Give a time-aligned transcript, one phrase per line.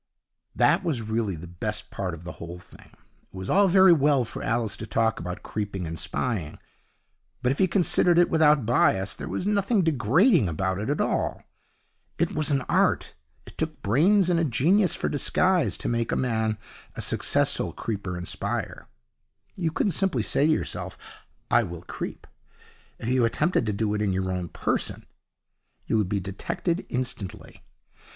[0.55, 2.89] That was really the best part of the whole thing.
[3.21, 6.57] It was all very well for Alice to talk about creeping and spying,
[7.43, 11.43] but, if you considered it without bias, there was nothing degrading about it at all.
[12.17, 13.13] It was an art.
[13.45, 16.57] It took brains and a genius for disguise to make a man
[16.95, 18.87] a successful creeper and spyer.
[19.55, 20.97] You couldn't simply say to yourself,
[21.51, 22.25] 'I will creep.'
[22.97, 25.05] If you attempted to do it in your own person,
[25.85, 27.61] you would be detected instantly.